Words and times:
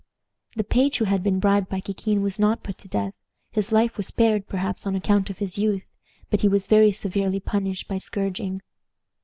The 0.55 0.63
page 0.63 0.97
who 0.97 1.05
had 1.05 1.21
been 1.21 1.39
bribed 1.39 1.69
by 1.69 1.79
Kikin 1.79 2.23
was 2.23 2.39
not 2.39 2.63
put 2.63 2.79
to 2.79 2.87
death. 2.87 3.13
His 3.51 3.71
life 3.71 3.97
was 3.97 4.07
spared, 4.07 4.47
perhaps 4.47 4.87
on 4.87 4.95
account 4.95 5.29
of 5.29 5.37
his 5.37 5.59
youth, 5.59 5.83
but 6.31 6.41
he 6.41 6.47
was 6.47 6.65
very 6.65 6.89
severely 6.89 7.39
punished 7.39 7.87
by 7.87 7.99
scourging. 7.99 8.63